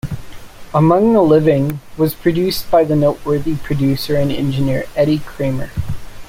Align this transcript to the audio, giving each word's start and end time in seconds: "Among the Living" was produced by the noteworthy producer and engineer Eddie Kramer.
"Among 0.73 1.13
the 1.13 1.21
Living" 1.21 1.79
was 1.95 2.15
produced 2.15 2.71
by 2.71 2.83
the 2.83 2.95
noteworthy 2.95 3.57
producer 3.57 4.15
and 4.15 4.31
engineer 4.31 4.85
Eddie 4.95 5.19
Kramer. 5.19 5.69